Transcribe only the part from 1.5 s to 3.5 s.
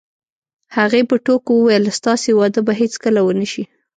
وویل: ستاسې واده به هیڅکله ونه